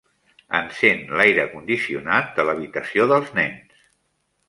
[0.59, 3.89] Encén l'aire condicionat de l'habitació dels nens.